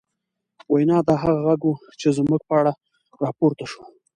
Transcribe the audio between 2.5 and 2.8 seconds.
اړه